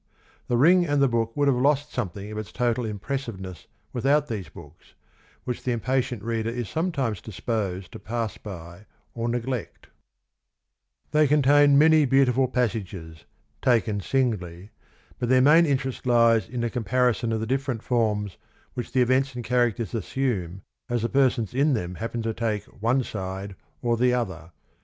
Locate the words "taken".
13.61-13.99